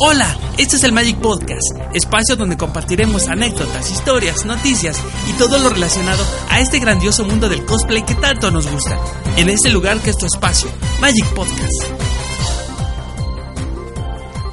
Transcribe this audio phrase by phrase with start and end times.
[0.00, 4.96] Hola, este es el Magic Podcast, espacio donde compartiremos anécdotas, historias, noticias
[5.28, 8.96] y todo lo relacionado a este grandioso mundo del cosplay que tanto nos gusta.
[9.36, 11.82] En este lugar que es tu espacio, Magic Podcast.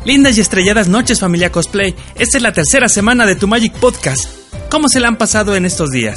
[0.04, 4.26] Lindas y estrelladas noches familia cosplay, esta es la tercera semana de tu Magic Podcast.
[4.72, 6.16] ¿Cómo se la han pasado en estos días?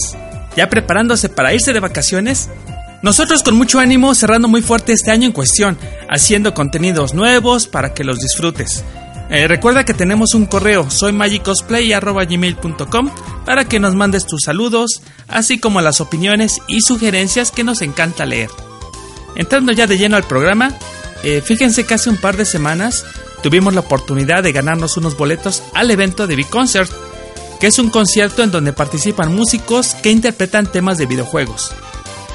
[0.56, 2.48] ¿Ya preparándose para irse de vacaciones?
[3.02, 5.76] Nosotros con mucho ánimo cerrando muy fuerte este año en cuestión,
[6.08, 8.84] haciendo contenidos nuevos para que los disfrutes.
[9.30, 13.10] Eh, recuerda que tenemos un correo, soy magicosplay.gmail.com
[13.44, 18.24] para que nos mandes tus saludos, así como las opiniones y sugerencias que nos encanta
[18.24, 18.50] leer.
[19.34, 20.72] Entrando ya de lleno al programa,
[21.22, 23.04] eh, fíjense que hace un par de semanas
[23.42, 26.90] tuvimos la oportunidad de ganarnos unos boletos al evento de B-Concert,
[27.60, 31.74] que es un concierto en donde participan músicos que interpretan temas de videojuegos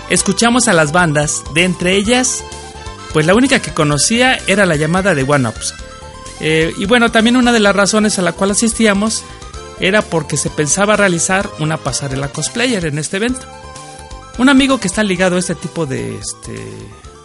[0.09, 2.43] escuchamos a las bandas, de entre ellas,
[3.13, 5.73] pues la única que conocía era la llamada de One Ups.
[6.45, 9.23] Eh, y bueno, también una de las razones a la cual asistíamos
[9.79, 13.47] era porque se pensaba realizar una pasarela cosplayer en este evento.
[14.37, 16.51] Un amigo que está ligado a este tipo de, este,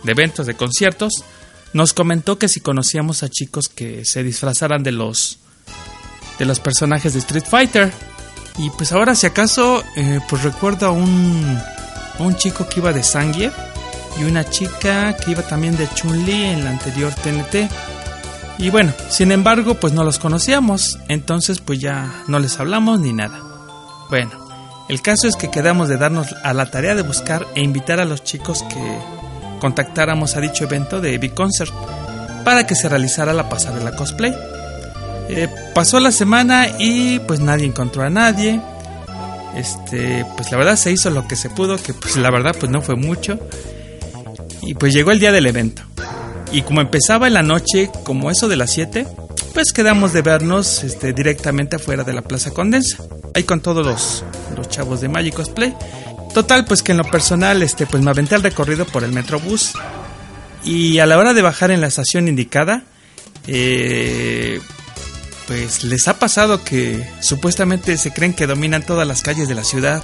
[0.04, 1.24] de eventos, de conciertos,
[1.72, 5.38] nos comentó que si conocíamos a chicos que se disfrazaran de los
[6.38, 7.92] de los personajes de Street Fighter.
[8.56, 11.60] Y pues ahora si acaso, eh, pues recuerdo a un
[12.20, 13.52] un chico que iba de Sangief
[14.20, 17.68] y una chica que iba también de Chun-Li en la anterior TNT.
[18.58, 23.12] Y bueno, sin embargo, pues no los conocíamos, entonces pues ya no les hablamos ni
[23.12, 23.40] nada.
[24.10, 24.32] Bueno,
[24.88, 28.04] el caso es que quedamos de darnos a la tarea de buscar e invitar a
[28.04, 28.98] los chicos que
[29.60, 31.72] contactáramos a dicho evento de Big Concert
[32.44, 34.34] para que se realizara la pasarela cosplay.
[35.28, 38.60] Eh, pasó la semana y pues nadie encontró a nadie
[39.58, 42.70] este, pues la verdad se hizo lo que se pudo, que pues la verdad pues
[42.70, 43.38] no fue mucho.
[44.62, 45.82] Y pues llegó el día del evento.
[46.52, 49.06] Y como empezaba en la noche, como eso de las 7,
[49.52, 53.02] pues quedamos de vernos este, directamente afuera de la Plaza Condensa.
[53.34, 54.24] Ahí con todos los,
[54.56, 55.74] los chavos de Magic Cosplay.
[56.32, 59.72] Total, pues que en lo personal, este, pues me aventé el recorrido por el Metrobús.
[60.64, 62.84] Y a la hora de bajar en la estación indicada,
[63.46, 64.60] eh,
[65.46, 69.64] pues les ha pasado que supuestamente se creen que dominan todas las calles de la
[69.64, 70.02] ciudad.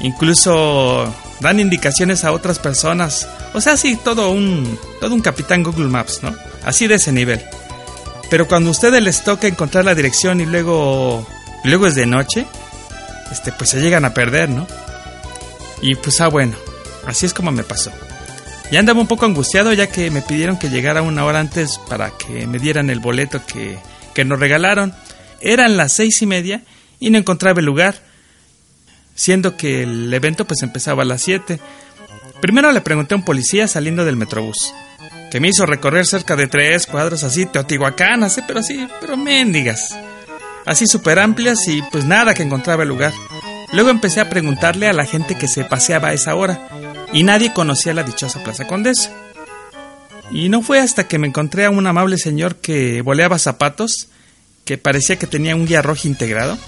[0.00, 3.28] Incluso dan indicaciones a otras personas.
[3.54, 6.34] O sea, sí, todo un, todo un capitán Google Maps, ¿no?
[6.64, 7.42] Así de ese nivel.
[8.30, 11.26] Pero cuando a ustedes les toca encontrar la dirección y luego,
[11.64, 12.46] luego es de noche,
[13.30, 14.66] este, pues se llegan a perder, ¿no?
[15.80, 16.56] Y pues, ah, bueno,
[17.06, 17.90] así es como me pasó.
[18.70, 22.10] Ya andaba un poco angustiado ya que me pidieron que llegara una hora antes para
[22.10, 23.78] que me dieran el boleto que
[24.16, 24.94] que nos regalaron.
[25.42, 26.62] Eran las seis y media
[26.98, 27.96] y no encontraba el lugar,
[29.16, 31.58] siendo que el evento pues empezaba a las siete.
[32.40, 34.72] Primero le pregunté a un policía saliendo del metrobús,
[35.32, 39.96] que me hizo recorrer cerca de tres cuadros así, Teotihuacán, así, pero así, pero mendigas.
[40.64, 43.12] Así súper amplias y pues nada que encontraba el lugar.
[43.72, 46.68] Luego empecé a preguntarle a la gente que se paseaba a esa hora
[47.12, 49.10] y nadie conocía la dichosa Plaza Condesa.
[50.30, 54.08] Y no fue hasta que me encontré a un amable señor que boleaba zapatos,
[54.64, 56.58] que parecía que tenía un guía rojo integrado,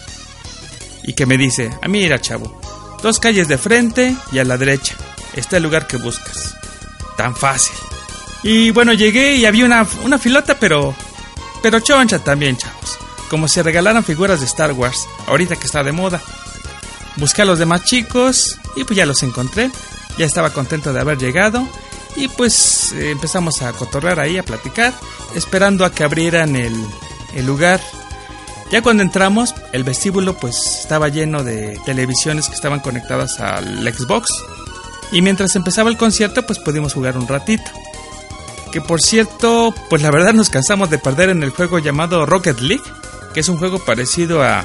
[1.08, 2.60] y que me dice, ah mira chavo,
[3.02, 4.94] dos calles de frente y a la derecha,
[5.34, 6.54] está el lugar que buscas.
[7.16, 7.74] Tan fácil.
[8.42, 10.94] Y bueno, llegué y había una, una filota, pero,
[11.62, 12.98] pero choncha también, chavos.
[13.30, 16.20] Como si regalaran figuras de Star Wars, ahorita que está de moda.
[17.16, 19.70] Busqué a los demás chicos y pues ya los encontré.
[20.18, 21.66] Ya estaba contento de haber llegado
[22.16, 24.92] y pues eh, empezamos a cotorrear ahí, a platicar,
[25.34, 26.74] esperando a que abrieran el,
[27.34, 27.80] el lugar.
[28.70, 34.28] Ya cuando entramos, el vestíbulo pues estaba lleno de televisiones que estaban conectadas al Xbox.
[35.10, 37.70] Y mientras empezaba el concierto, pues pudimos jugar un ratito.
[38.70, 42.60] Que por cierto, pues la verdad nos cansamos de perder en el juego llamado Rocket
[42.60, 42.84] League,
[43.32, 44.64] que es un juego parecido a,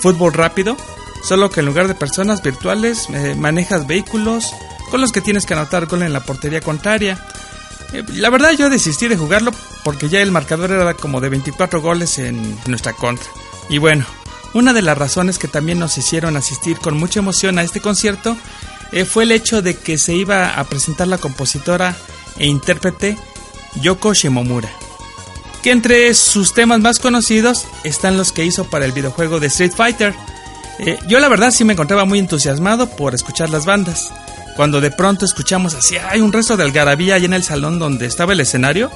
[0.00, 0.74] fútbol rápido,
[1.22, 4.50] solo que en lugar de personas virtuales eh, manejas vehículos,
[4.90, 7.22] con los que tienes que anotar gol en la portería contraria.
[7.92, 9.52] Eh, la verdad yo desistí de jugarlo
[9.84, 13.28] porque ya el marcador era como de 24 goles en nuestra contra.
[13.68, 14.04] Y bueno,
[14.54, 18.36] una de las razones que también nos hicieron asistir con mucha emoción a este concierto
[18.92, 21.96] eh, fue el hecho de que se iba a presentar la compositora
[22.38, 23.16] e intérprete
[23.80, 24.70] Yoko Shimomura,
[25.62, 29.72] que entre sus temas más conocidos están los que hizo para el videojuego de Street
[29.74, 30.14] Fighter.
[30.78, 34.10] Eh, yo la verdad sí me encontraba muy entusiasmado por escuchar las bandas
[34.56, 38.06] cuando de pronto escuchamos así, hay un resto de algarabía ahí en el salón donde
[38.06, 38.90] estaba el escenario.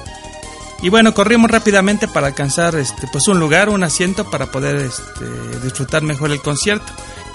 [0.81, 5.25] Y bueno, corrimos rápidamente para alcanzar este, pues un lugar, un asiento para poder este,
[5.63, 6.85] disfrutar mejor el concierto.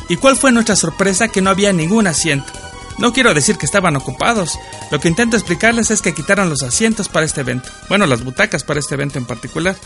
[0.08, 1.28] ¿Y cuál fue nuestra sorpresa?
[1.28, 2.52] Que no había ningún asiento.
[2.98, 4.58] No quiero decir que estaban ocupados.
[4.90, 7.68] Lo que intento explicarles es que quitaron los asientos para este evento.
[7.88, 9.76] Bueno, las butacas para este evento en particular.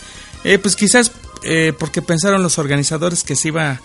[0.45, 1.13] Eh, pues quizás
[1.43, 3.81] eh, porque pensaron los organizadores que se iba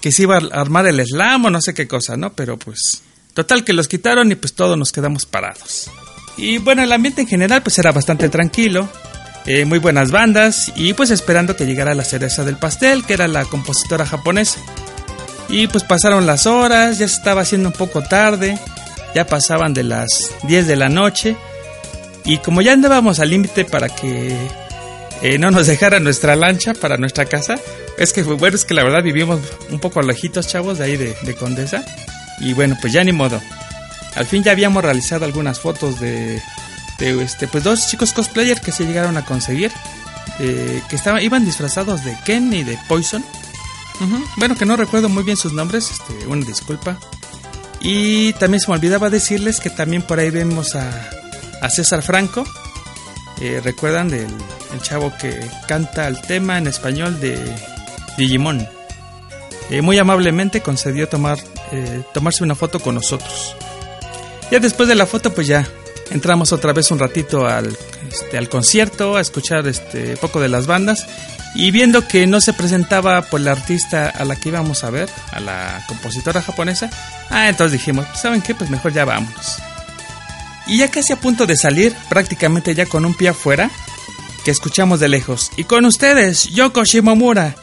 [0.00, 2.32] que se iba a armar el slam o no sé qué cosa, ¿no?
[2.32, 3.02] Pero pues
[3.34, 5.90] total que los quitaron y pues todos nos quedamos parados.
[6.36, 8.88] Y bueno, el ambiente en general pues era bastante tranquilo.
[9.46, 13.26] Eh, muy buenas bandas y pues esperando que llegara la cereza del pastel, que era
[13.26, 14.60] la compositora japonesa.
[15.48, 18.58] Y pues pasaron las horas, ya se estaba haciendo un poco tarde,
[19.14, 21.36] ya pasaban de las 10 de la noche.
[22.24, 24.36] Y como ya andábamos al límite para que
[25.22, 27.56] eh, no nos dejara nuestra lancha para nuestra casa,
[27.98, 29.40] es que bueno, es que la verdad vivimos
[29.70, 31.84] un poco lejitos, chavos, de ahí de, de Condesa.
[32.40, 33.40] Y bueno, pues ya ni modo.
[34.14, 36.40] Al fin ya habíamos realizado algunas fotos de,
[37.00, 39.72] de este, pues dos chicos cosplayers que se llegaron a conseguir.
[40.38, 43.24] Eh, que estaban, iban disfrazados de Ken y de Poison.
[44.38, 46.98] Bueno, que no recuerdo muy bien sus nombres, este, una disculpa.
[47.80, 51.10] Y también se me olvidaba decirles que también por ahí vemos a,
[51.60, 52.44] a César Franco.
[53.42, 54.28] Eh, ¿Recuerdan del
[54.72, 57.38] el chavo que canta el tema en español de
[58.16, 58.66] Digimon?
[59.68, 61.38] Eh, muy amablemente concedió tomar,
[62.14, 63.54] tomarse una foto con nosotros.
[64.50, 65.68] Ya después de la foto, pues ya
[66.10, 67.76] entramos otra vez un ratito al,
[68.10, 71.06] este, al concierto, a escuchar este poco de las bandas
[71.54, 75.08] y viendo que no se presentaba por la artista a la que íbamos a ver,
[75.32, 76.90] a la compositora japonesa,
[77.28, 78.54] ah, entonces dijimos, ¿saben qué?
[78.54, 79.56] Pues mejor ya vámonos.
[80.66, 83.70] Y ya casi a punto de salir, prácticamente ya con un pie afuera,
[84.44, 85.50] que escuchamos de lejos.
[85.56, 87.56] Y con ustedes, Yoko Shimomura.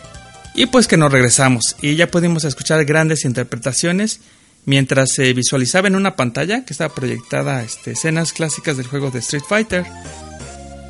[0.54, 4.22] Y pues que nos regresamos y ya pudimos escuchar grandes interpretaciones
[4.68, 9.20] mientras se visualizaba en una pantalla que estaba proyectada este, escenas clásicas del juego de
[9.20, 9.86] Street Fighter.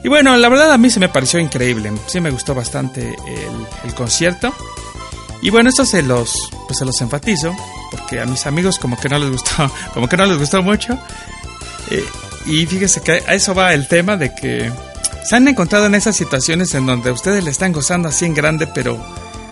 [0.04, 3.16] Y bueno, la verdad a mí se me pareció increíble, sí me gustó bastante
[3.86, 4.52] el, concierto.
[5.44, 7.56] Y bueno, esto se los, pues se los enfatizo,
[7.92, 10.98] porque a mis amigos como que no les gustó, como que no les gustó mucho.
[11.92, 12.04] Eh,
[12.48, 14.72] y fíjese que a eso va el tema de que
[15.24, 18.66] se han encontrado en esas situaciones en donde ustedes le están gozando así en grande,
[18.66, 19.00] pero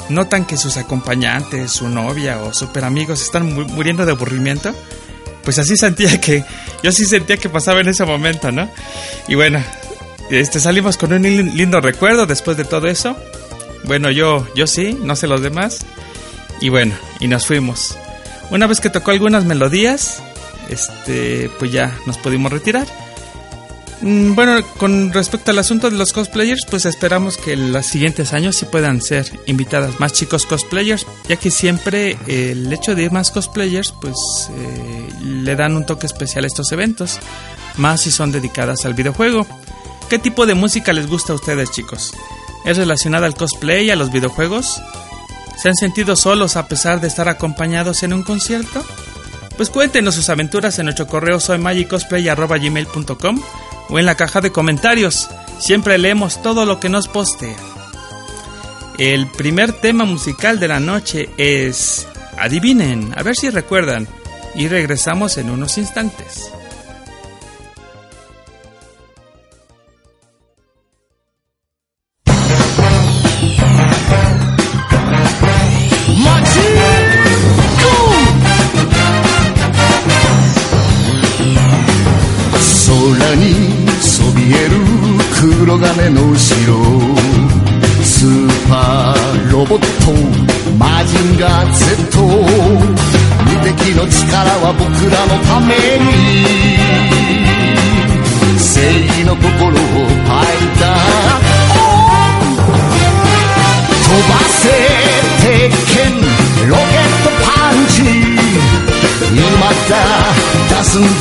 [0.09, 4.73] notan que sus acompañantes, su novia o super amigos están muriendo de aburrimiento.
[5.43, 6.43] Pues así sentía que,
[6.83, 8.69] yo sí sentía que pasaba en ese momento, ¿no?
[9.27, 9.63] Y bueno,
[10.31, 13.15] este, salimos con un lindo recuerdo después de todo eso.
[13.83, 15.85] Bueno, yo, yo sí, no sé los demás.
[16.61, 17.95] Y bueno, y nos fuimos.
[18.49, 20.23] Una vez que tocó algunas melodías,
[20.69, 22.87] este, pues ya nos pudimos retirar.
[24.01, 28.33] Mm, bueno, con respecto al asunto de los cosplayers, pues esperamos que en los siguientes
[28.33, 33.11] años sí puedan ser invitadas más chicos cosplayers, ya que siempre el hecho de ir
[33.11, 34.15] más cosplayers, pues
[34.51, 37.19] eh, le dan un toque especial a estos eventos,
[37.77, 39.47] más si son dedicadas al videojuego.
[40.09, 42.13] ¿Qué tipo de música les gusta a ustedes, chicos?
[42.65, 44.81] ¿Es relacionada al cosplay, a los videojuegos?
[45.61, 48.83] ¿Se han sentido solos a pesar de estar acompañados en un concierto?
[49.57, 53.41] Pues cuéntenos sus aventuras en nuestro correo soymagicosplay.gmail.com
[53.89, 55.29] o en la caja de comentarios.
[55.59, 57.55] Siempre leemos todo lo que nos postea.
[58.97, 62.07] El primer tema musical de la noche es...
[62.37, 64.07] Adivinen, a ver si recuerdan.
[64.55, 66.49] Y regresamos en unos instantes.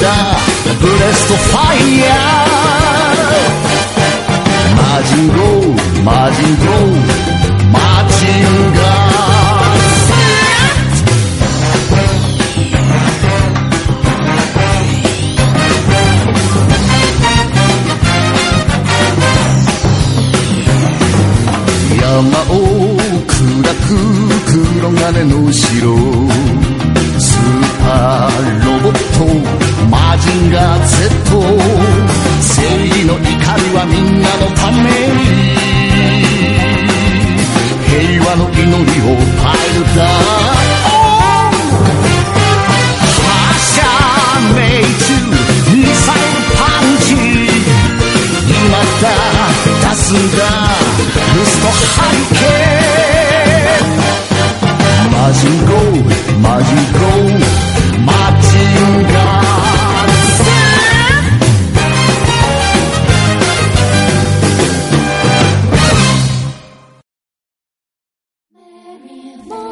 [0.00, 0.38] だ
[0.80, 2.33] ブレストファイヤー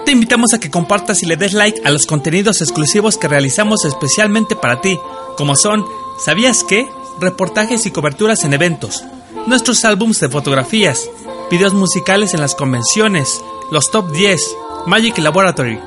[0.05, 3.85] Te invitamos a que compartas y le des like a los contenidos exclusivos que realizamos
[3.85, 4.99] especialmente para ti,
[5.37, 5.85] como son
[6.19, 6.87] ¿Sabías qué?
[7.21, 9.05] Reportajes y coberturas en eventos,
[9.47, 11.09] nuestros álbums de fotografías,
[11.53, 14.41] videos musicales en las convenciones, los top 10,
[14.87, 15.79] Magic Laboratory,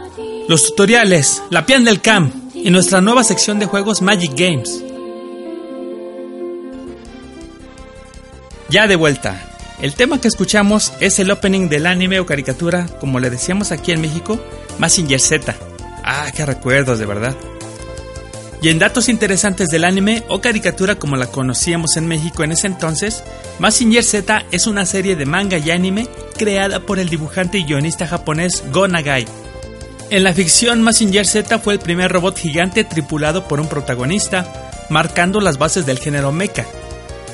[0.48, 4.84] los tutoriales, la pian del camp y nuestra nueva sección de juegos Magic Games.
[8.70, 9.42] Ya de vuelta.
[9.82, 13.92] El tema que escuchamos es el opening del anime o caricatura, como le decíamos aquí
[13.92, 14.40] en México,
[14.78, 15.56] Massinger Z.
[16.04, 17.36] Ah, qué recuerdos, de verdad.
[18.66, 22.66] Y en datos interesantes del anime o caricatura como la conocíamos en México en ese
[22.66, 23.24] entonces,
[23.60, 28.08] Massinger Z es una serie de manga y anime creada por el dibujante y guionista
[28.08, 29.28] japonés Go Nagai.
[30.10, 34.52] En la ficción, Massinger Z fue el primer robot gigante tripulado por un protagonista,
[34.90, 36.66] marcando las bases del género mecha,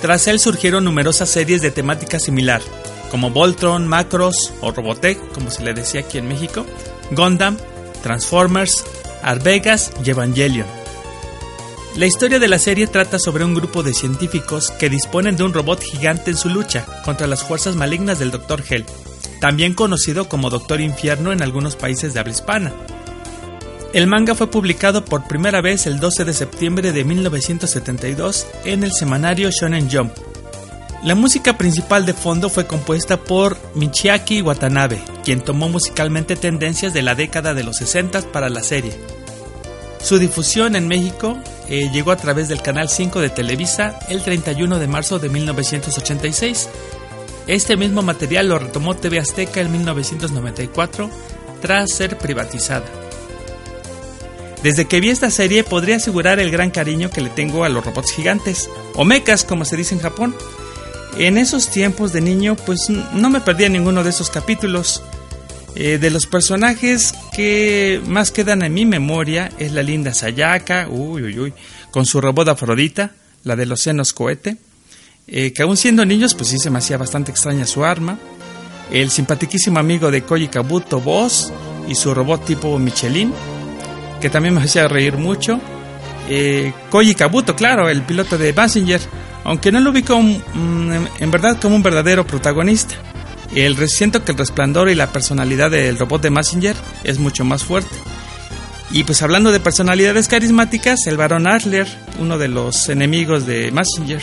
[0.02, 2.62] tras él surgieron numerosas series de temática similar,
[3.10, 6.66] como Voltron, Macros o Robotech, como se le decía aquí en México,
[7.12, 7.56] Gundam,
[8.04, 8.84] Transformers,
[9.24, 10.81] Arvegas y Evangelion.
[11.98, 15.54] La historia de la serie trata sobre un grupo de científicos que disponen de un
[15.54, 18.64] robot gigante en su lucha contra las fuerzas malignas del Dr.
[18.68, 18.86] Hell,
[19.42, 22.72] también conocido como Doctor Infierno en algunos países de habla hispana.
[23.94, 28.94] El manga fue publicado por primera vez el 12 de septiembre de 1972 en el
[28.94, 30.14] semanario Shonen Jump.
[31.04, 37.02] La música principal de fondo fue compuesta por Michiaki Watanabe, quien tomó musicalmente tendencias de
[37.02, 38.94] la década de los 60 para la serie.
[40.04, 41.38] Su difusión en México
[41.70, 46.70] eh, llegó a través del Canal 5 de Televisa el 31 de marzo de 1986.
[47.48, 51.10] Este mismo material lo retomó TV Azteca en 1994
[51.62, 52.86] tras ser privatizada.
[54.64, 57.84] Desde que vi esta serie podría asegurar el gran cariño que le tengo a los
[57.84, 60.36] robots gigantes, o mechas como se dice en Japón.
[61.18, 65.04] En esos tiempos de niño pues no me perdía ninguno de esos capítulos.
[65.76, 71.24] Eh, de los personajes que más quedan en mi memoria es la linda Sayaka, uy,
[71.24, 71.54] uy, uy,
[71.92, 73.12] con su robot Afrodita,
[73.46, 74.58] la de los senos cohete,
[75.28, 78.20] eh, que aún siendo niños pues sí se me hacía bastante extraña su arma.
[78.92, 81.54] El simpaticísimo amigo de Koji Kabuto, Boss,
[81.88, 83.34] y su robot tipo Michelin,
[84.20, 85.60] que también me hacía reír mucho.
[86.30, 89.02] Eh, Koji Kabuto, claro, el piloto de Massinger,
[89.46, 92.96] aunque no lo ubico en verdad como un verdadero protagonista.
[93.56, 97.64] El siento que el resplandor y la personalidad del robot de Massinger es mucho más
[97.64, 97.96] fuerte.
[98.92, 101.88] Y pues hablando de personalidades carismáticas, el varón Adler,
[102.20, 104.22] uno de los enemigos de Massinger.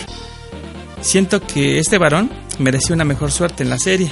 [1.00, 4.10] Siento que este varón mereció una mejor suerte en la serie.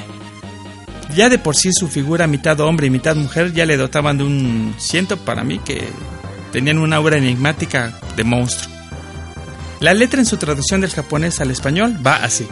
[1.15, 4.25] Ya de por sí su figura mitad hombre y mitad mujer ya le dotaban de
[4.25, 5.89] un siento para mí que
[6.53, 8.75] tenían una obra enigmática de monstruo.
[9.81, 12.47] La letra en su traducción del japonés al español va así.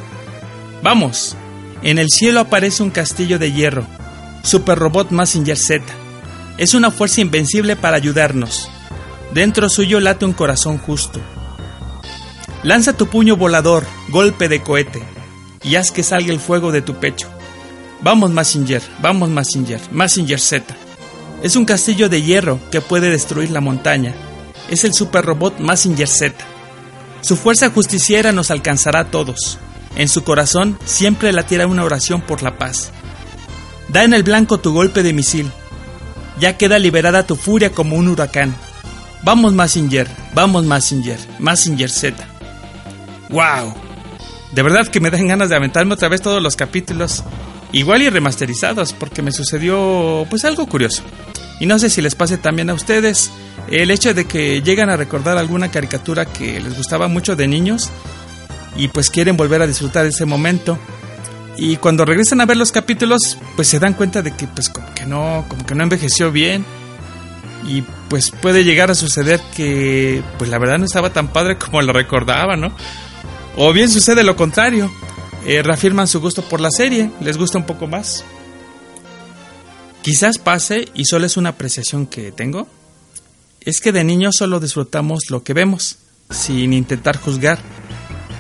[0.83, 1.37] Vamos,
[1.85, 3.87] en el cielo aparece un castillo de hierro,
[4.43, 5.85] Super Robot Massinger Z.
[6.57, 8.71] Es una fuerza invencible para ayudarnos.
[9.35, 11.21] Dentro suyo late un corazón justo.
[12.63, 15.03] Lanza tu puño volador, golpe de cohete,
[15.63, 17.29] y haz que salga el fuego de tu pecho.
[18.01, 20.75] Vamos Massinger, vamos Massinger, Massinger Z.
[21.43, 24.15] Es un castillo de hierro que puede destruir la montaña.
[24.71, 26.35] Es el super robot Massinger Z.
[27.21, 29.59] Su fuerza justiciera nos alcanzará a todos.
[29.97, 32.91] En su corazón siempre latiera una oración por la paz.
[33.89, 35.51] Da en el blanco tu golpe de misil.
[36.41, 38.55] Ya queda liberada tu furia como un huracán.
[39.23, 42.27] Vamos Massinger, vamos Massinger, Massinger Z.
[43.31, 43.75] ¡Wow!
[44.53, 47.25] De verdad que me dan ganas de aventarme otra vez todos los capítulos
[47.73, 51.03] igual y remasterizados, porque me sucedió pues algo curioso.
[51.61, 53.31] Y no sé si les pase también a ustedes
[53.71, 57.91] el hecho de que llegan a recordar alguna caricatura que les gustaba mucho de niños
[58.77, 60.79] y pues quieren volver a disfrutar ese momento.
[61.57, 64.93] Y cuando regresan a ver los capítulos, pues se dan cuenta de que pues como
[64.95, 66.65] que no, como que no envejeció bien.
[67.67, 71.81] Y pues puede llegar a suceder que pues la verdad no estaba tan padre como
[71.81, 72.73] lo recordaba, ¿no?
[73.57, 74.91] O bien sucede lo contrario,
[75.47, 78.25] eh, reafirman su gusto por la serie, les gusta un poco más.
[80.03, 82.69] Quizás pase, y solo es una apreciación que tengo,
[83.61, 85.97] es que de niños solo disfrutamos lo que vemos,
[86.31, 87.59] sin intentar juzgar.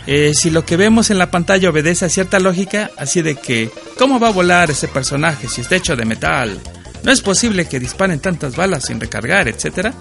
[0.06, 3.70] Eh, si lo que vemos en la pantalla obedece a cierta lógica, así de que,
[3.98, 6.60] ¿cómo va a volar ese personaje si está hecho de metal?
[7.02, 9.92] No es posible que disparen tantas balas sin recargar, etc.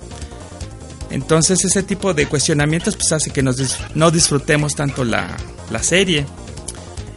[1.09, 5.37] Entonces ese tipo de cuestionamientos pues hace que nos no disfrutemos tanto la,
[5.69, 6.25] la serie.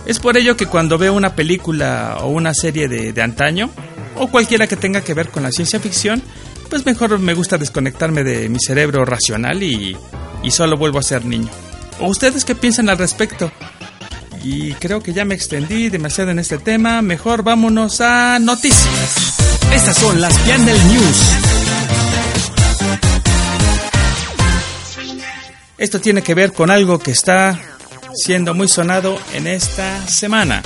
[0.06, 3.70] Es por ello que cuando veo una película o una serie de, antaño,
[4.14, 6.22] o cualquiera que tenga que ver con la ciencia ficción,
[6.70, 9.96] pues mejor me gusta desconectarme de mi cerebro racional y,
[10.42, 11.50] y solo vuelvo a ser niño.
[12.00, 13.50] ¿O ustedes qué piensan al respecto?
[14.42, 19.36] Y creo que ya me extendí demasiado en este tema, mejor vámonos a noticias.
[19.72, 21.20] Estas son las Piandel News.
[25.78, 27.58] Esto tiene que ver con algo que está
[28.14, 30.62] siendo muy sonado en esta semana.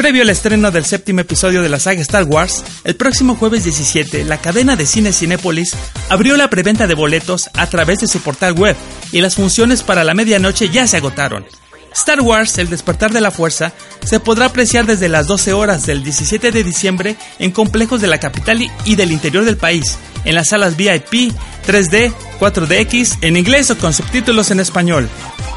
[0.00, 4.24] Previo al estreno del séptimo episodio de la saga Star Wars, el próximo jueves 17,
[4.24, 5.76] la cadena de cine Cinépolis
[6.08, 8.74] abrió la preventa de boletos a través de su portal web
[9.12, 11.44] y las funciones para la medianoche ya se agotaron.
[11.92, 16.02] Star Wars, El despertar de la fuerza, se podrá apreciar desde las 12 horas del
[16.02, 20.48] 17 de diciembre en complejos de la capital y del interior del país, en las
[20.48, 21.34] salas VIP,
[21.66, 25.10] 3D, 4DX, en inglés o con subtítulos en español.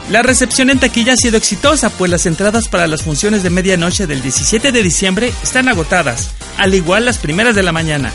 [0.09, 4.05] La recepción en taquilla ha sido exitosa, pues las entradas para las funciones de medianoche
[4.05, 8.11] del 17 de diciembre están agotadas, al igual las primeras de la mañana.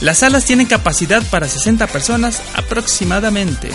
[0.00, 3.70] Las salas tienen capacidad para 60 personas aproximadamente.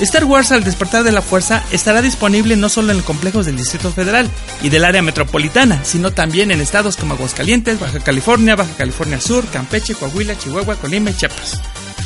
[0.00, 3.92] Star Wars al despertar de la fuerza estará disponible no solo en complejos del Distrito
[3.92, 4.28] Federal
[4.60, 9.46] y del área metropolitana, sino también en estados como Aguascalientes, Baja California, Baja California Sur,
[9.46, 11.60] Campeche, Coahuila, Chihuahua, Colima y Chiapas.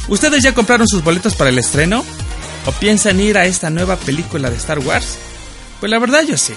[0.09, 2.05] ¿Ustedes ya compraron sus boletos para el estreno?
[2.69, 5.17] ¿O piensan ir a esta nueva película de Star Wars?
[5.81, 6.53] Pues la verdad yo sí.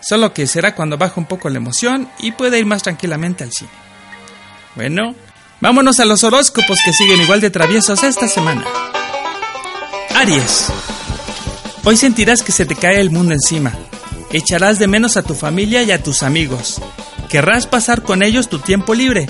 [0.00, 3.52] Solo que será cuando baje un poco la emoción y pueda ir más tranquilamente al
[3.52, 3.70] cine.
[4.74, 5.14] Bueno,
[5.60, 8.64] vámonos a los horóscopos que siguen igual de traviesos esta semana.
[10.14, 10.68] Aries.
[11.84, 13.74] Hoy sentirás que se te cae el mundo encima.
[14.30, 16.80] Echarás de menos a tu familia y a tus amigos.
[17.28, 19.28] Querrás pasar con ellos tu tiempo libre,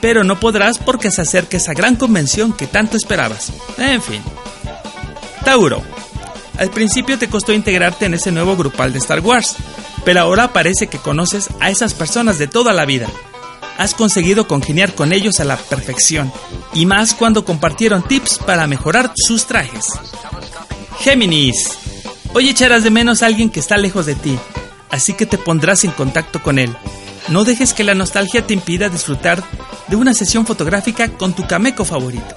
[0.00, 3.52] pero no podrás porque se acerca esa gran convención que tanto esperabas.
[3.78, 4.20] En fin.
[5.44, 5.82] Tauro.
[6.58, 9.56] Al principio te costó integrarte en ese nuevo grupal de Star Wars,
[10.04, 13.08] pero ahora parece que conoces a esas personas de toda la vida.
[13.78, 16.30] Has conseguido congeniar con ellos a la perfección,
[16.74, 19.86] y más cuando compartieron tips para mejorar sus trajes.
[21.00, 21.78] Géminis.
[22.34, 24.38] Hoy echarás de menos a alguien que está lejos de ti,
[24.90, 26.76] así que te pondrás en contacto con él.
[27.28, 29.42] No dejes que la nostalgia te impida disfrutar
[29.88, 32.34] de una sesión fotográfica con tu cameco favorito.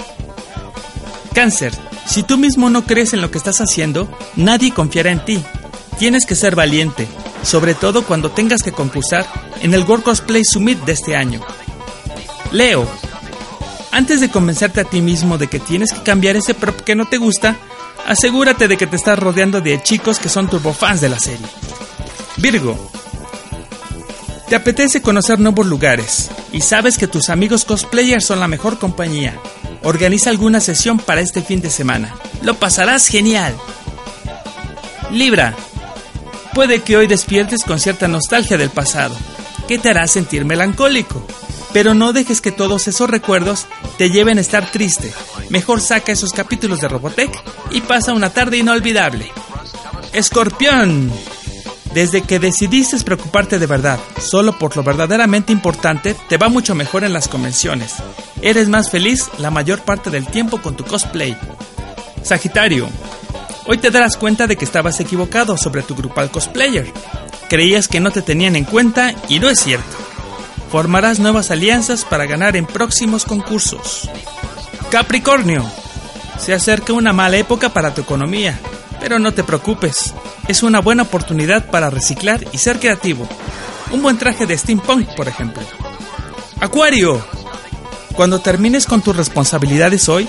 [1.34, 1.74] Cáncer.
[2.06, 5.44] Si tú mismo no crees en lo que estás haciendo, nadie confiará en ti.
[5.98, 7.08] Tienes que ser valiente,
[7.44, 9.26] sobre todo cuando tengas que concursar
[9.62, 11.42] en el World Cosplay Summit de este año.
[12.52, 12.88] Leo.
[13.92, 17.08] Antes de convencerte a ti mismo de que tienes que cambiar ese prop que no
[17.08, 17.58] te gusta,
[18.08, 21.46] asegúrate de que te estás rodeando de chicos que son turbofans de la serie.
[22.38, 22.92] Virgo.
[24.50, 29.40] Te apetece conocer nuevos lugares y sabes que tus amigos cosplayers son la mejor compañía.
[29.84, 32.16] Organiza alguna sesión para este fin de semana.
[32.42, 33.56] Lo pasarás genial.
[35.12, 35.56] Libra.
[36.54, 39.16] Puede que hoy despiertes con cierta nostalgia del pasado,
[39.68, 41.26] que te hará sentir melancólico.
[41.74, 43.66] Pero no dejes que todos esos recuerdos
[43.98, 45.12] te lleven a estar triste.
[45.50, 47.32] Mejor saca esos capítulos de Robotech
[47.72, 49.32] y pasa una tarde inolvidable.
[50.14, 51.12] Escorpión.
[51.94, 57.04] Desde que decidiste preocuparte de verdad, solo por lo verdaderamente importante, te va mucho mejor
[57.04, 57.96] en las convenciones.
[58.42, 61.38] Eres más feliz la mayor parte del tiempo con tu cosplay.
[62.24, 62.90] Sagitario.
[63.68, 66.92] Hoy te darás cuenta de que estabas equivocado sobre tu grupal cosplayer.
[67.48, 69.96] Creías que no te tenían en cuenta y no es cierto.
[70.72, 74.10] Formarás nuevas alianzas para ganar en próximos concursos.
[74.90, 75.64] Capricornio.
[76.40, 78.60] Se acerca una mala época para tu economía,
[79.04, 80.14] pero no te preocupes.
[80.48, 83.28] Es una buena oportunidad para reciclar y ser creativo.
[83.92, 85.62] Un buen traje de steampunk, por ejemplo.
[86.62, 87.22] Acuario.
[88.16, 90.26] Cuando termines con tus responsabilidades hoy,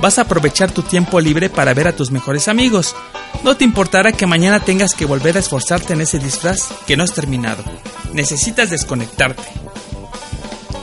[0.00, 2.94] vas a aprovechar tu tiempo libre para ver a tus mejores amigos.
[3.42, 7.02] No te importará que mañana tengas que volver a esforzarte en ese disfraz que no
[7.02, 7.64] has terminado.
[8.12, 9.42] Necesitas desconectarte.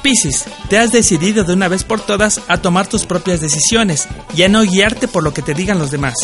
[0.02, 4.44] Piscis, te has decidido de una vez por todas a tomar tus propias decisiones y
[4.44, 6.16] a no guiarte por lo que te digan los demás.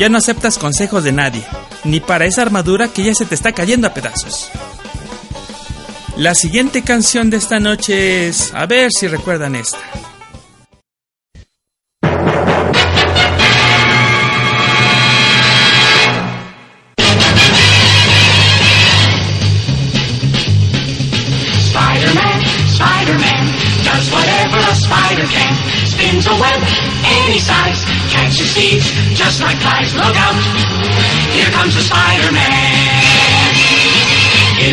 [0.00, 1.44] Ya no aceptas consejos de nadie,
[1.84, 4.48] ni para esa armadura que ya se te está cayendo a pedazos.
[6.16, 9.76] La siguiente canción de esta noche es, a ver si recuerdan esta.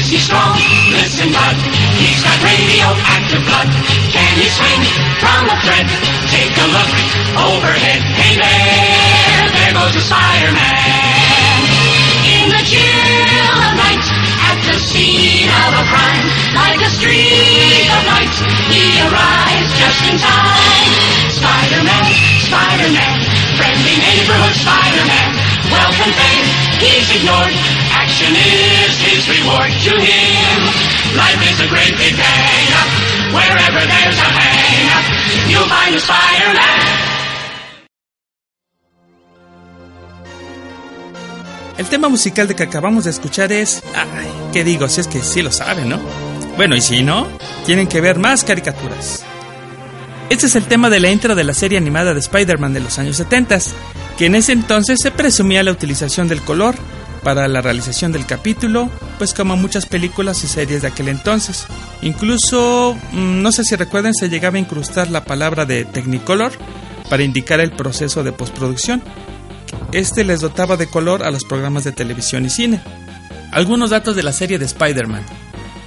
[0.07, 0.55] Is he strong?
[0.95, 1.59] Listen, bud.
[1.99, 3.67] He's got radioactive blood.
[4.07, 4.79] Can he swing
[5.19, 5.83] from a thread?
[6.31, 6.87] Take a look
[7.35, 7.99] overhead.
[8.15, 11.59] Hey there, there goes the Spider-Man.
[12.23, 14.07] In the chill of night,
[14.47, 18.31] at the scene of a crime, like a streak of light,
[18.71, 20.87] he arrives just in time.
[21.35, 22.07] Spider-Man,
[22.47, 23.15] Spider-Man,
[23.59, 25.46] friendly neighborhood Spider-Man.
[25.69, 26.47] Contained.
[26.79, 27.55] He's ignored.
[27.91, 29.71] Action is his reward.
[31.15, 31.93] Life is a great.
[33.33, 34.37] Wherever there's a.
[41.77, 43.83] El tema musical de que acabamos de escuchar es...
[43.95, 44.89] Ay, ¿qué digo?
[44.89, 45.99] Si es que sí lo saben, ¿no?
[46.57, 47.27] Bueno, y si no,
[47.65, 49.23] tienen que ver más caricaturas.
[50.29, 52.97] Este es el tema de la intro de la serie animada de Spider-Man de los
[52.99, 53.59] años 70,
[54.17, 56.75] que en ese entonces se presumía la utilización del color
[57.23, 61.65] para la realización del capítulo, pues como muchas películas y series de aquel entonces.
[62.01, 66.53] Incluso, mm, no sé si recuerden, se llegaba a incrustar la palabra de Technicolor
[67.09, 69.03] para indicar el proceso de postproducción.
[69.91, 72.81] Este les dotaba de color a los programas de televisión y cine.
[73.51, 75.23] Algunos datos de la serie de Spider-Man.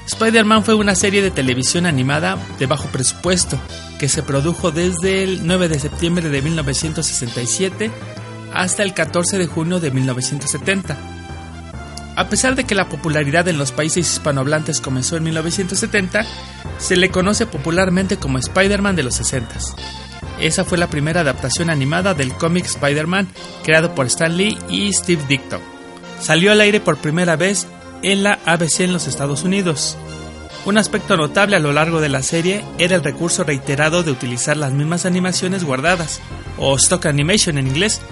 [0.07, 3.59] Spider-Man fue una serie de televisión animada de bajo presupuesto
[3.99, 7.91] que se produjo desde el 9 de septiembre de 1967
[8.53, 10.97] hasta el 14 de junio de 1970.
[12.17, 16.27] A pesar de que la popularidad en los países hispanohablantes comenzó en 1970,
[16.79, 19.55] se le conoce popularmente como Spider-Man de los 60.
[20.41, 23.29] Esa fue la primera adaptación animada del cómic Spider-Man
[23.63, 25.61] creado por Stan Lee y Steve Ditko.
[26.21, 27.67] Salió al aire por primera vez
[28.03, 29.97] en la ABC en los Estados Unidos.
[30.67, 34.57] Un aspecto notable a lo largo de la serie era el recurso reiterado de utilizar
[34.57, 36.21] las mismas animaciones guardadas,
[36.59, 38.03] o stock animation en inglés,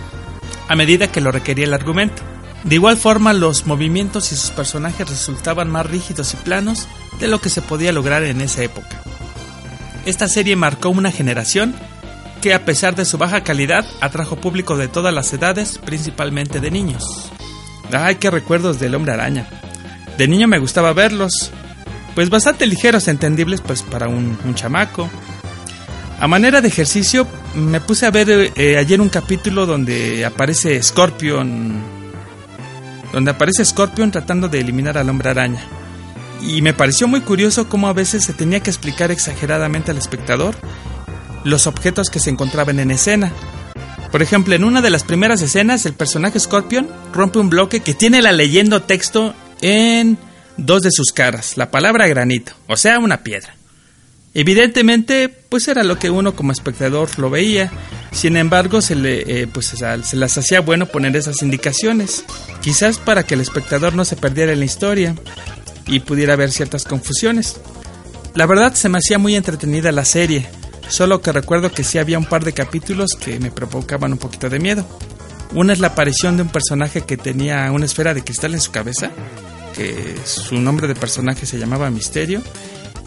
[0.68, 2.22] a medida que lo requería el argumento.
[2.64, 6.88] De igual forma, los movimientos y sus personajes resultaban más rígidos y planos
[7.20, 9.02] de lo que se podía lograr en esa época.
[10.04, 11.74] Esta serie marcó una generación
[12.40, 16.70] que a pesar de su baja calidad atrajo público de todas las edades, principalmente de
[16.70, 17.30] niños.
[17.92, 19.48] Ay, qué recuerdos del hombre araña.
[20.16, 21.50] De niño me gustaba verlos,
[22.14, 25.08] pues bastante ligeros, entendibles pues para un, chamaco.
[26.20, 31.80] A manera de ejercicio, me puse a ver eh, ayer un capítulo donde aparece Scorpion,
[33.12, 35.62] donde aparece Scorpion tratando de eliminar al hombre araña.
[36.42, 40.56] Y me pareció muy curioso cómo a veces se tenía que explicar exageradamente al espectador
[41.44, 43.32] los objetos que se encontraban en escena.
[44.10, 47.94] Por ejemplo, en una de las primeras escenas, el personaje Scorpion rompe un bloque que
[47.94, 50.18] tiene la leyenda texto en
[50.56, 53.57] dos de sus caras, la palabra granito, o sea, una piedra.
[54.34, 57.70] Evidentemente, pues era lo que uno como espectador lo veía.
[58.12, 62.24] Sin embargo, se, le, eh, pues, se las hacía bueno poner esas indicaciones,
[62.60, 65.14] quizás para que el espectador no se perdiera en la historia
[65.86, 67.60] y pudiera ver ciertas confusiones.
[68.34, 70.46] La verdad se me hacía muy entretenida la serie,
[70.88, 74.48] solo que recuerdo que sí había un par de capítulos que me provocaban un poquito
[74.48, 74.86] de miedo.
[75.54, 78.70] Una es la aparición de un personaje que tenía una esfera de cristal en su
[78.70, 79.10] cabeza
[79.78, 82.42] que su nombre de personaje se llamaba Misterio,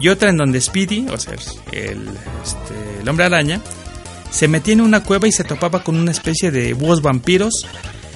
[0.02, 1.34] y otra en donde Speedy, o sea,
[1.72, 2.10] el,
[2.44, 3.62] este, el hombre araña,
[4.32, 7.68] se metía en una cueva y se topaba con una especie de búhos vampiros.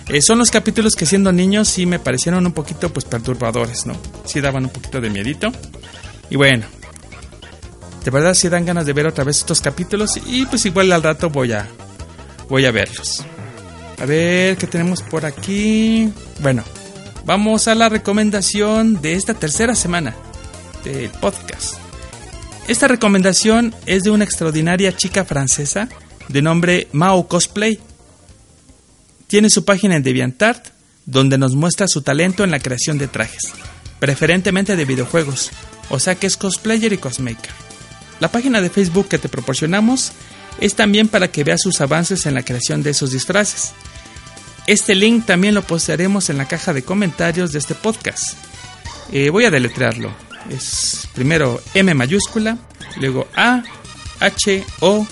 [0.07, 3.95] Eh, son los capítulos que siendo niños sí me parecieron un poquito pues perturbadores, ¿no?
[4.25, 5.51] Sí daban un poquito de miedito.
[6.29, 6.65] Y bueno,
[8.03, 11.03] de verdad sí dan ganas de ver otra vez estos capítulos y pues igual al
[11.03, 11.67] rato voy a
[12.49, 13.23] voy a verlos.
[13.99, 16.11] A ver qué tenemos por aquí.
[16.39, 16.63] Bueno,
[17.25, 20.15] Vamos a la recomendación de esta tercera semana
[20.85, 21.75] del podcast.
[22.67, 25.89] Esta recomendación es de una extraordinaria chica francesa
[26.29, 27.79] de nombre Mao Cosplay.
[29.27, 30.67] Tiene su página en DeviantArt,
[31.05, 33.53] donde nos muestra su talento en la creación de trajes,
[33.99, 35.51] preferentemente de videojuegos,
[35.89, 37.51] o sea que es cosplayer y cosmaker.
[38.19, 40.11] La página de Facebook que te proporcionamos
[40.59, 43.73] es también para que veas sus avances en la creación de esos disfraces.
[44.67, 48.33] Este link también lo postearemos en la caja de comentarios de este podcast.
[49.11, 50.24] Eh, voy a deletrearlo.
[50.49, 52.57] Es primero M mayúscula,
[52.99, 53.63] luego A,
[54.19, 55.07] H, O,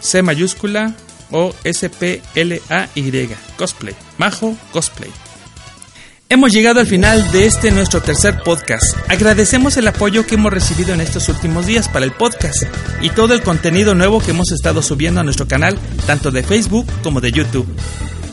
[0.00, 0.94] C mayúscula,
[1.30, 3.28] O, S, P, L, A, Y.
[3.56, 3.94] Cosplay.
[4.18, 5.10] Majo Cosplay.
[6.30, 8.84] Hemos llegado al final de este nuestro tercer podcast.
[9.08, 12.64] Agradecemos el apoyo que hemos recibido en estos últimos días para el podcast
[13.00, 16.86] y todo el contenido nuevo que hemos estado subiendo a nuestro canal, tanto de Facebook
[17.02, 17.66] como de YouTube.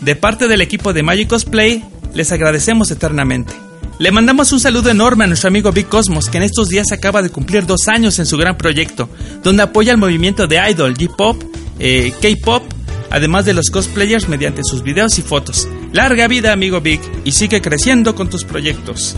[0.01, 3.53] De parte del equipo de Magic Cosplay, les agradecemos eternamente.
[3.97, 7.21] Le mandamos un saludo enorme a nuestro amigo Big Cosmos, que en estos días acaba
[7.21, 9.07] de cumplir dos años en su gran proyecto,
[9.41, 11.41] donde apoya el movimiento de idol, J-pop,
[11.79, 12.63] eh, K-pop,
[13.09, 15.69] además de los cosplayers mediante sus videos y fotos.
[15.93, 19.15] Larga vida, amigo Big, y sigue creciendo con tus proyectos.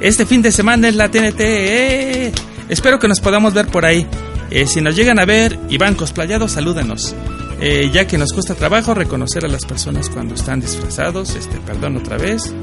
[0.00, 1.40] Este fin de semana es la TNT.
[1.40, 2.32] Eh.
[2.70, 4.06] Espero que nos podamos ver por ahí.
[4.50, 7.14] Eh, si nos llegan a ver y van cosplayados, salúdenos.
[7.60, 11.34] Eh, ya que nos cuesta trabajo reconocer a las personas cuando están disfrazados.
[11.36, 12.54] Este, perdón otra vez.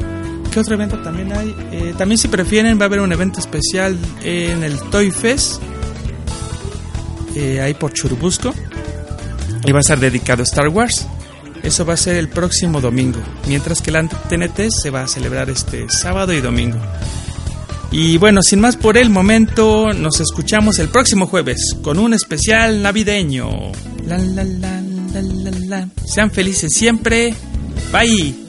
[0.57, 1.55] ¿Qué otro evento también hay?
[1.71, 5.61] Eh, también si prefieren va a haber un evento especial en el Toy Fest.
[7.35, 8.55] Eh, ahí por Churubusco.
[9.67, 11.05] Y va a ser dedicado a Star Wars.
[11.61, 15.51] Eso va a ser el próximo domingo, mientras que la TNT se va a celebrar
[15.51, 16.79] este sábado y domingo.
[17.91, 22.81] Y bueno, sin más por el momento, nos escuchamos el próximo jueves con un especial
[22.81, 23.47] navideño.
[26.07, 27.35] Sean felices siempre.
[27.91, 28.46] Bye.